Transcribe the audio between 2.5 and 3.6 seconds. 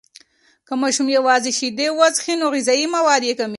غذایي مواد یې کمیږي.